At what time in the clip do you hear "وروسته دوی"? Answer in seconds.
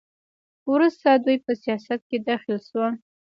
0.71-1.37